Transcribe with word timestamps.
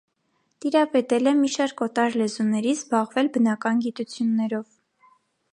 Տիրապետել 0.63 1.31
է 1.31 1.33
մի 1.41 1.49
շարք 1.57 1.83
օտար 1.87 2.17
լեզուների, 2.21 2.73
զբաղվել 2.79 3.33
բնական 3.37 3.85
գիտություններով։ 3.87 4.69